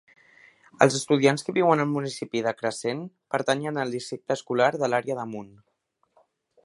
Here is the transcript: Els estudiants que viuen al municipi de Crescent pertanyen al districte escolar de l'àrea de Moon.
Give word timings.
Els 0.85 0.95
estudiants 0.99 1.45
que 1.49 1.53
viuen 1.57 1.83
al 1.83 1.91
municipi 1.91 2.41
de 2.47 2.53
Crescent 2.61 3.03
pertanyen 3.35 3.77
al 3.83 3.95
districte 3.97 4.39
escolar 4.41 4.71
de 4.85 4.91
l'àrea 4.95 5.19
de 5.21 5.31
Moon. 5.35 5.53